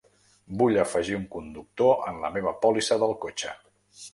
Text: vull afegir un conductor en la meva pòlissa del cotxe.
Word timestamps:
vull 0.61 0.79
afegir 0.83 1.17
un 1.17 1.27
conductor 1.35 1.93
en 2.13 2.17
la 2.25 2.33
meva 2.39 2.55
pòlissa 2.65 2.99
del 3.05 3.15
cotxe. 3.27 3.53